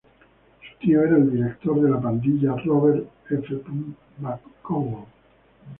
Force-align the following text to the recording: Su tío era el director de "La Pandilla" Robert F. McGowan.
Su 0.61 0.77
tío 0.79 1.03
era 1.03 1.15
el 1.15 1.31
director 1.31 1.79
de 1.79 1.87
"La 1.91 2.01
Pandilla" 2.01 2.55
Robert 2.65 3.05
F. 3.29 3.61
McGowan. 4.17 5.05